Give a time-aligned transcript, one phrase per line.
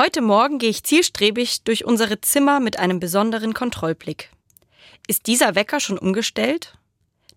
[0.00, 4.30] Heute Morgen gehe ich zielstrebig durch unsere Zimmer mit einem besonderen Kontrollblick.
[5.08, 6.78] Ist dieser Wecker schon umgestellt?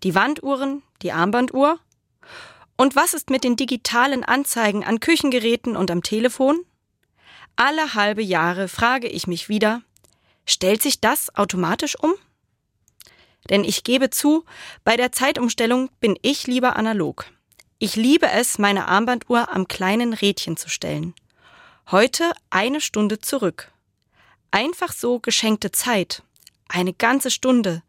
[0.04, 1.80] Die Wanduhren, die Armbanduhr?
[2.76, 6.60] Und was ist mit den digitalen Anzeigen an Küchengeräten und am Telefon?
[7.56, 9.82] Alle halbe Jahre frage ich mich wieder,
[10.46, 12.14] stellt sich das automatisch um?
[13.50, 14.44] Denn ich gebe zu,
[14.84, 17.24] bei der Zeitumstellung bin ich lieber analog.
[17.80, 21.12] Ich liebe es, meine Armbanduhr am kleinen Rädchen zu stellen.
[21.90, 23.70] Heute eine Stunde zurück.
[24.50, 26.22] Einfach so geschenkte Zeit.
[26.68, 27.82] Eine ganze Stunde.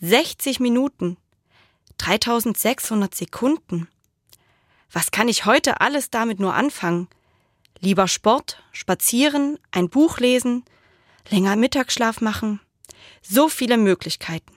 [0.00, 1.18] 60 Minuten.
[1.98, 3.88] 3600 Sekunden.
[4.90, 7.08] Was kann ich heute alles damit nur anfangen?
[7.80, 10.64] Lieber Sport, spazieren, ein Buch lesen,
[11.28, 12.60] länger Mittagsschlaf machen.
[13.20, 14.54] So viele Möglichkeiten.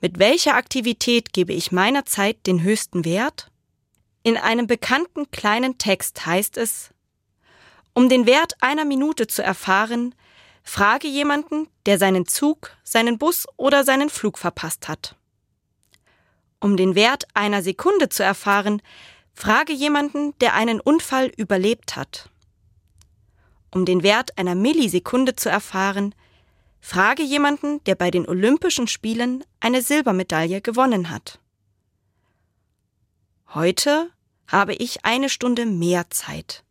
[0.00, 3.50] Mit welcher Aktivität gebe ich meiner Zeit den höchsten Wert?
[4.22, 6.93] In einem bekannten kleinen Text heißt es,
[7.94, 10.14] um den Wert einer Minute zu erfahren,
[10.62, 15.16] frage jemanden, der seinen Zug, seinen Bus oder seinen Flug verpasst hat.
[16.60, 18.82] Um den Wert einer Sekunde zu erfahren,
[19.34, 22.30] frage jemanden, der einen Unfall überlebt hat.
[23.70, 26.14] Um den Wert einer Millisekunde zu erfahren,
[26.80, 31.38] frage jemanden, der bei den Olympischen Spielen eine Silbermedaille gewonnen hat.
[33.48, 34.10] Heute
[34.46, 36.64] habe ich eine Stunde mehr Zeit.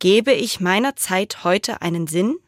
[0.00, 2.38] Gebe ich meiner Zeit heute einen Sinn?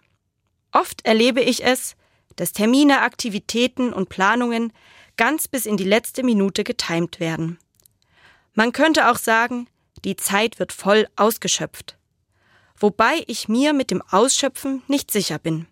[0.73, 1.97] Oft erlebe ich es,
[2.35, 4.73] dass Termine, Aktivitäten und Planungen
[5.19, 7.59] ganz bis in die letzte Minute getimt werden.
[8.55, 9.69] Man könnte auch sagen,
[10.03, 11.99] die Zeit wird voll ausgeschöpft.
[12.79, 15.67] Wobei ich mir mit dem Ausschöpfen nicht sicher bin.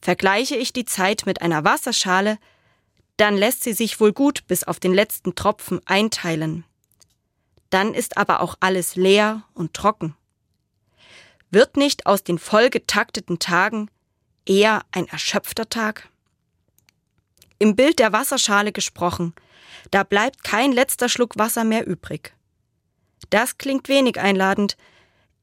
[0.00, 2.38] Vergleiche ich die Zeit mit einer Wasserschale,
[3.16, 6.64] dann lässt sie sich wohl gut bis auf den letzten Tropfen einteilen.
[7.70, 10.14] Dann ist aber auch alles leer und trocken.
[11.50, 13.90] Wird nicht aus den vollgetakteten Tagen
[14.46, 16.08] eher ein erschöpfter Tag?
[17.58, 19.34] Im Bild der Wasserschale gesprochen,
[19.90, 22.34] da bleibt kein letzter Schluck Wasser mehr übrig.
[23.30, 24.76] Das klingt wenig einladend,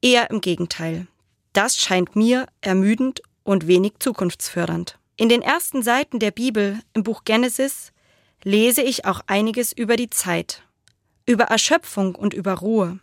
[0.00, 1.06] eher im Gegenteil.
[1.52, 4.98] Das scheint mir ermüdend und wenig zukunftsfördernd.
[5.16, 7.92] In den ersten Seiten der Bibel im Buch Genesis
[8.42, 10.62] lese ich auch einiges über die Zeit,
[11.26, 13.00] über Erschöpfung und über Ruhe.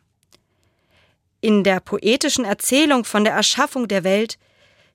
[1.41, 4.37] In der poetischen Erzählung von der Erschaffung der Welt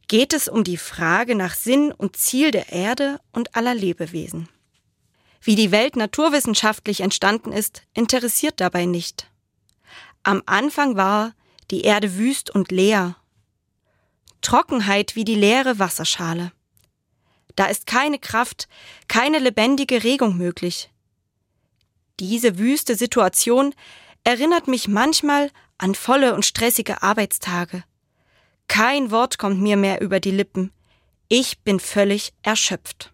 [0.06, 4.48] geht es um die Frage nach Sinn und Ziel der Erde und aller Lebewesen.
[5.42, 9.28] Wie die Welt naturwissenschaftlich entstanden ist, interessiert dabei nicht.
[10.22, 11.34] Am Anfang war
[11.72, 13.16] die Erde wüst und leer.
[14.40, 16.52] Trockenheit wie die leere Wasserschale.
[17.56, 18.68] Da ist keine Kraft,
[19.08, 20.90] keine lebendige Regung möglich.
[22.20, 23.74] Diese wüste Situation
[24.26, 27.84] erinnert mich manchmal an volle und stressige Arbeitstage.
[28.66, 30.72] Kein Wort kommt mir mehr über die Lippen.
[31.28, 33.12] Ich bin völlig erschöpft.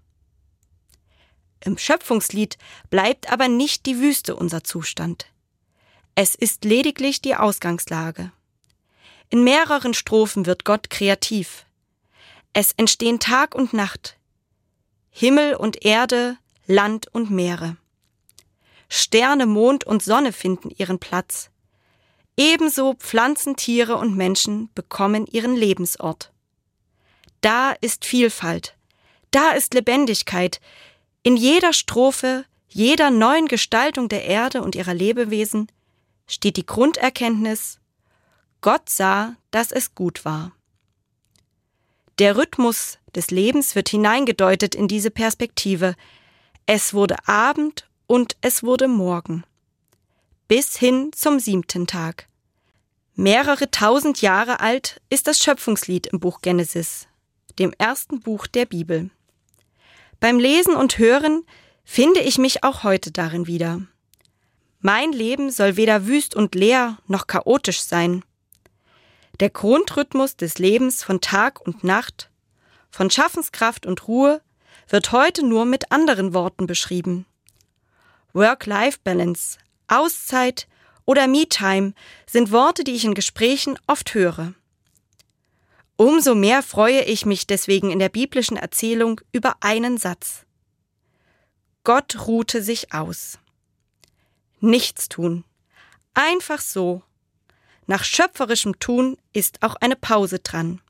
[1.60, 2.56] Im Schöpfungslied
[2.88, 5.26] bleibt aber nicht die Wüste unser Zustand.
[6.14, 8.32] Es ist lediglich die Ausgangslage.
[9.28, 11.66] In mehreren Strophen wird Gott kreativ.
[12.54, 14.16] Es entstehen Tag und Nacht,
[15.10, 17.76] Himmel und Erde, Land und Meere.
[18.94, 21.48] Sterne, Mond und Sonne finden ihren Platz.
[22.36, 26.30] Ebenso Pflanzen, Tiere und Menschen bekommen ihren Lebensort.
[27.41, 28.76] Da ist Vielfalt,
[29.30, 30.60] da ist Lebendigkeit,
[31.22, 35.69] in jeder Strophe, jeder neuen Gestaltung der Erde und ihrer Lebewesen
[36.26, 37.80] steht die Grunderkenntnis,
[38.60, 40.53] Gott sah, dass es gut war.
[42.19, 45.94] Der Rhythmus des Lebens wird hineingedeutet in diese Perspektive.
[46.66, 49.42] Es wurde Abend und es wurde Morgen
[50.46, 52.28] bis hin zum siebten Tag.
[53.14, 57.08] Mehrere tausend Jahre alt ist das Schöpfungslied im Buch Genesis,
[57.58, 59.08] dem ersten Buch der Bibel.
[60.20, 61.46] Beim Lesen und Hören
[61.84, 63.80] finde ich mich auch heute darin wieder.
[64.80, 68.22] Mein Leben soll weder wüst und leer noch chaotisch sein.
[69.40, 72.30] Der Grundrhythmus des Lebens von Tag und Nacht,
[72.91, 74.42] von Schaffenskraft und Ruhe
[74.86, 77.24] wird heute nur mit anderen Worten beschrieben.
[78.32, 79.58] Work-Life-Balance
[79.88, 80.66] Auszeit
[81.04, 81.94] oder Me-Time
[82.26, 84.54] sind Worte, die ich in Gesprächen oft höre.
[85.96, 90.46] Umso mehr freue ich mich deswegen in der biblischen Erzählung über einen Satz.
[91.84, 93.38] Gott ruhte sich aus.
[94.60, 95.44] Nichts tun.
[96.14, 97.02] Einfach so.
[97.86, 100.80] Nach schöpferischem Tun ist auch eine Pause dran.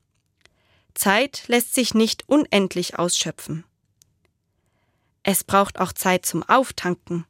[0.95, 3.65] Zeit lässt sich nicht unendlich ausschöpfen.
[5.23, 7.25] Es braucht auch Zeit zum Auftanken,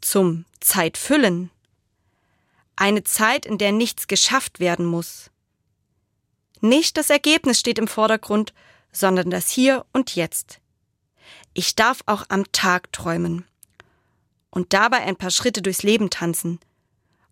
[0.00, 1.50] zum Zeitfüllen.
[2.76, 5.30] Eine Zeit, in der nichts geschafft werden muss,
[6.62, 8.52] Nicht das Ergebnis steht im Vordergrund,
[8.92, 10.60] sondern das Hier und Jetzt.
[11.54, 13.44] Ich darf auch am Tag träumen
[14.50, 16.60] und dabei ein paar Schritte durchs Leben tanzen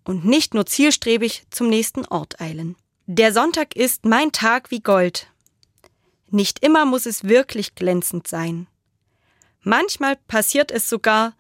[0.05, 2.77] und nicht nur zielstrebig zum nächsten Ort eilen.
[3.07, 5.31] Der Sonntag ist mein Tag wie Gold.
[6.31, 8.67] Nicht immer muss es wirklich glänzend sein.
[9.61, 11.35] Manchmal passiert es sogar,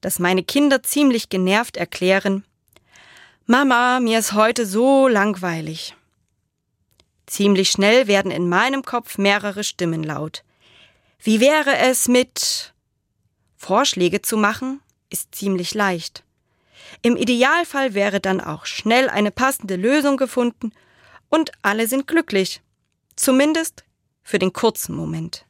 [0.00, 2.44] dass meine Kinder ziemlich genervt erklären,
[3.46, 5.96] Mama, mir ist heute so langweilig.
[7.26, 10.44] Ziemlich schnell werden in meinem Kopf mehrere Stimmen laut.
[11.20, 12.72] Wie wäre es mit
[13.56, 14.80] Vorschläge zu machen,
[15.10, 16.24] ist ziemlich leicht.
[17.02, 20.72] Im Idealfall wäre dann auch schnell eine passende Lösung gefunden
[21.28, 22.62] und alle sind glücklich.
[23.16, 23.84] Zumindest
[24.22, 25.44] für den kurzen Moment.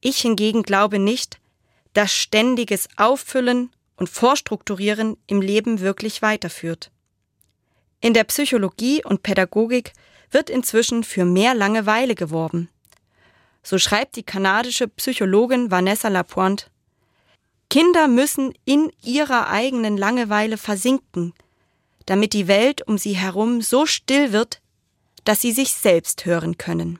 [0.00, 1.39] Ich hingegen glaube nicht,
[1.92, 6.90] dass ständiges Auffüllen und Vorstrukturieren im Leben wirklich weiterführt.
[8.00, 9.92] In der Psychologie und Pädagogik
[10.30, 12.68] wird inzwischen für mehr Langeweile geworben.
[13.62, 16.66] So schreibt die kanadische Psychologin Vanessa Lapointe
[17.68, 21.32] Kinder müssen in ihrer eigenen Langeweile versinken,
[22.04, 24.60] damit die Welt um sie herum so still wird,
[25.24, 26.98] dass sie sich selbst hören können.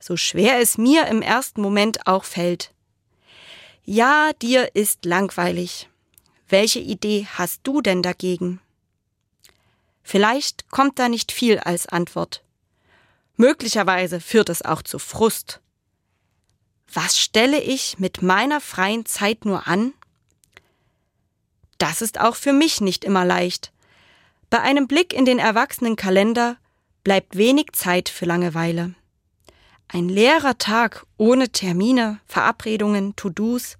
[0.00, 2.72] So schwer es mir im ersten Moment auch fällt.
[3.84, 5.88] Ja, dir ist langweilig.
[6.48, 8.60] Welche Idee hast du denn dagegen?
[10.04, 12.44] Vielleicht kommt da nicht viel als Antwort.
[13.36, 15.60] Möglicherweise führt es auch zu Frust.
[16.92, 19.94] Was stelle ich mit meiner freien Zeit nur an?
[21.78, 23.72] Das ist auch für mich nicht immer leicht.
[24.48, 26.56] Bei einem Blick in den Erwachsenenkalender
[27.02, 28.94] bleibt wenig Zeit für Langeweile.
[29.94, 33.76] Ein leerer Tag ohne Termine, Verabredungen, To-Dos,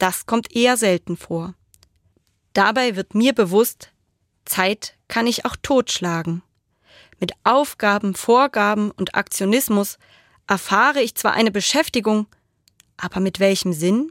[0.00, 1.54] das kommt eher selten vor.
[2.54, 3.92] Dabei wird mir bewusst,
[4.46, 6.42] Zeit kann ich auch totschlagen.
[7.20, 9.98] Mit Aufgaben, Vorgaben und Aktionismus
[10.48, 12.26] erfahre ich zwar eine Beschäftigung,
[12.96, 14.10] aber mit welchem Sinn?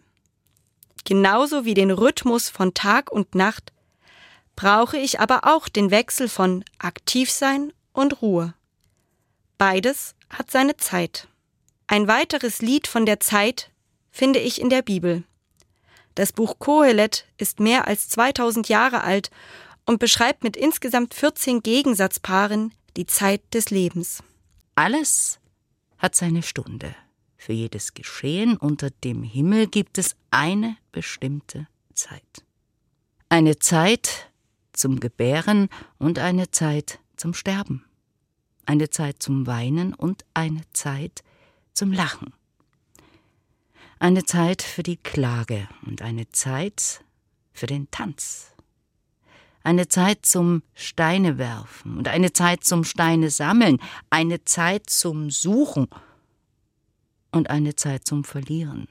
[1.03, 3.73] Genauso wie den Rhythmus von Tag und Nacht
[4.55, 8.53] brauche ich aber auch den Wechsel von Aktivsein und Ruhe.
[9.57, 11.27] Beides hat seine Zeit.
[11.87, 13.71] Ein weiteres Lied von der Zeit
[14.11, 15.23] finde ich in der Bibel.
[16.15, 19.31] Das Buch Kohelet ist mehr als 2000 Jahre alt
[19.85, 24.21] und beschreibt mit insgesamt 14 Gegensatzpaaren die Zeit des Lebens.
[24.75, 25.39] Alles
[25.97, 26.95] hat seine Stunde.
[27.37, 32.43] Für jedes Geschehen unter dem Himmel gibt es eine bestimmte Zeit.
[33.29, 34.29] Eine Zeit
[34.73, 37.85] zum Gebären und eine Zeit zum Sterben.
[38.67, 41.23] Eine Zeit zum Weinen und eine Zeit
[41.73, 42.33] zum Lachen.
[43.97, 47.01] Eine Zeit für die Klage und eine Zeit
[47.53, 48.51] für den Tanz.
[49.63, 53.79] Eine Zeit zum Steine werfen und eine Zeit zum Steine sammeln,
[54.09, 55.87] eine Zeit zum Suchen
[57.31, 58.89] und eine Zeit zum Verlieren,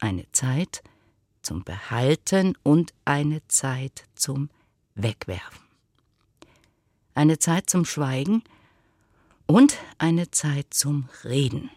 [0.00, 0.82] eine Zeit
[1.42, 4.48] zum Behalten und eine Zeit zum
[4.94, 5.66] Wegwerfen,
[7.14, 8.42] eine Zeit zum Schweigen
[9.46, 11.70] und eine Zeit zum Reden,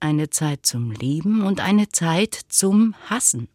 [0.00, 3.48] eine Zeit zum Lieben und eine Zeit zum Hassen,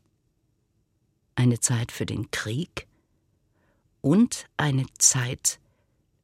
[1.36, 2.88] eine Zeit für den Krieg
[4.02, 5.60] und eine Zeit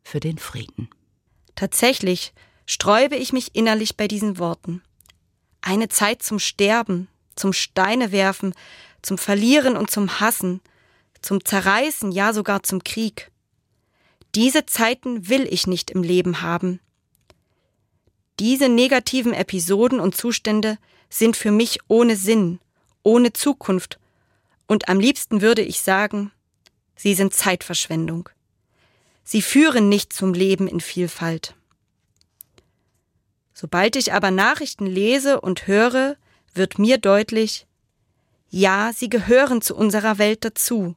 [0.03, 0.89] für den Frieden.
[1.55, 2.33] Tatsächlich
[2.65, 4.83] sträube ich mich innerlich bei diesen Worten.
[5.61, 8.53] Eine Zeit zum Sterben, zum Steine werfen,
[9.01, 10.61] zum Verlieren und zum Hassen,
[11.21, 13.31] zum Zerreißen, ja sogar zum Krieg.
[14.37, 16.79] Diese Zeiten will ich nicht im Leben haben.
[18.39, 20.77] Diese negativen Episoden und Zustände
[21.09, 22.59] sind für mich ohne Sinn,
[23.01, 23.97] ohne Zukunft,
[24.67, 26.31] und am liebsten würde ich sagen,
[26.95, 28.29] Sie sind Zeitverschwendung.
[29.23, 31.55] Sie führen nicht zum Leben in Vielfalt.
[33.55, 36.15] Sobald ich aber Nachrichten lese und höre,
[36.53, 37.65] wird mir deutlich,
[38.51, 40.93] ja, sie gehören zu unserer Welt dazu.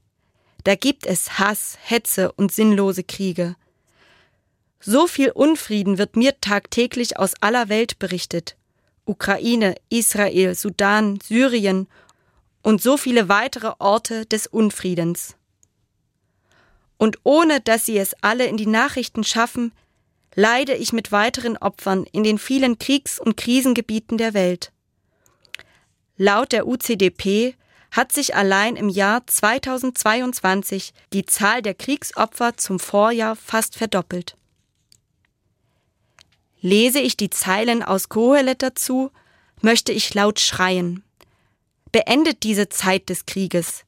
[0.64, 3.57] Da gibt es Hass, Hetze und sinnlose Kriege.
[4.81, 8.57] So viel Unfrieden wird mir tagtäglich aus aller Welt berichtet.
[9.05, 11.88] Ukraine, Israel, Sudan, Syrien
[12.62, 15.37] und so viele weitere Orte des Unfriedens.
[16.97, 19.73] Und ohne dass sie es alle in die Nachrichten schaffen,
[20.35, 24.73] leide ich mit weiteren Opfern in den vielen Kriegs- und Krisengebieten der Welt.
[26.17, 27.57] Laut der UCDP
[27.90, 34.37] hat sich allein im Jahr 2022 die Zahl der Kriegsopfer zum Vorjahr fast verdoppelt.
[36.61, 39.11] Lese ich die Zeilen aus Kohelet dazu,
[39.61, 41.02] möchte ich laut schreien.
[41.90, 43.85] Beendet diese Zeit des Krieges,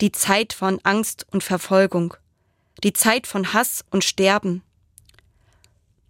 [0.00, 2.14] die Zeit von Angst und Verfolgung
[2.82, 4.62] die Zeit von Hass und Sterben.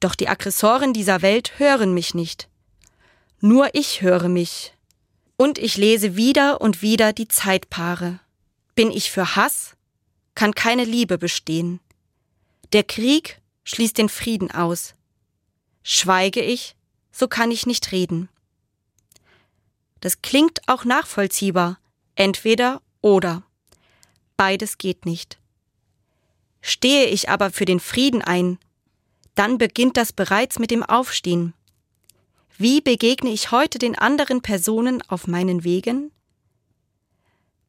[0.00, 2.48] Doch die Aggressoren dieser Welt hören mich nicht.
[3.40, 4.74] Nur ich höre mich.
[5.42, 8.20] Und ich lese wieder und wieder die Zeitpaare.
[8.76, 9.74] Bin ich für Hass,
[10.36, 11.80] kann keine Liebe bestehen.
[12.72, 14.94] Der Krieg schließt den Frieden aus.
[15.82, 16.76] Schweige ich,
[17.10, 18.28] so kann ich nicht reden.
[19.98, 21.80] Das klingt auch nachvollziehbar,
[22.14, 23.42] entweder oder.
[24.36, 25.40] Beides geht nicht.
[26.60, 28.60] Stehe ich aber für den Frieden ein,
[29.34, 31.52] dann beginnt das bereits mit dem Aufstehen.
[32.58, 36.12] Wie begegne ich heute den anderen Personen auf meinen Wegen?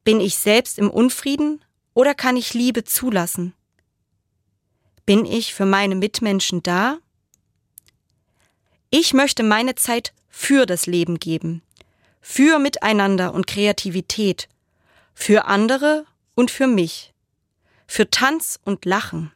[0.04, 1.64] Bin ich selbst im Unfrieden
[1.94, 3.54] oder kann ich Liebe zulassen?
[5.06, 6.98] Bin ich für meine Mitmenschen da?
[8.90, 11.62] Ich möchte meine Zeit für das Leben geben,
[12.20, 14.48] für Miteinander und Kreativität,
[15.14, 17.12] für andere und für mich,
[17.86, 19.32] für Tanz und Lachen.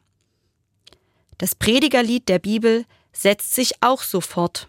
[1.37, 4.68] Das Predigerlied der Bibel setzt sich auch so fort.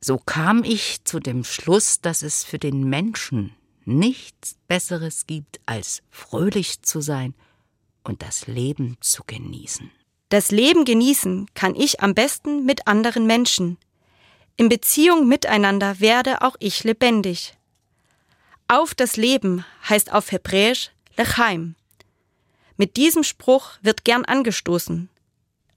[0.00, 6.02] So kam ich zu dem Schluss, dass es für den Menschen nichts Besseres gibt, als
[6.10, 7.34] fröhlich zu sein
[8.04, 9.90] und das Leben zu genießen.
[10.28, 13.78] Das Leben genießen kann ich am besten mit anderen Menschen.
[14.56, 17.54] In Beziehung miteinander werde auch ich lebendig.
[18.68, 21.74] Auf das Leben heißt auf Hebräisch Lechaim.
[22.76, 25.08] Mit diesem Spruch wird gern angestoßen.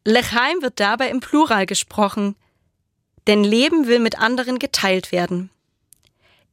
[0.04, 2.36] Lechaim wird dabei im Plural gesprochen,
[3.28, 5.50] denn Leben will mit anderen geteilt werden.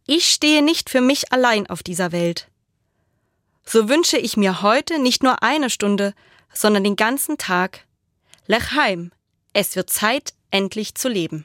[0.06, 2.48] Ich stehe nicht für mich allein auf dieser Welt.
[3.64, 6.14] So wünsche ich mir heute nicht nur eine Stunde,
[6.52, 7.84] sondern den ganzen Tag.
[8.46, 9.12] Lechheim,
[9.52, 11.44] es wird Zeit, endlich zu leben.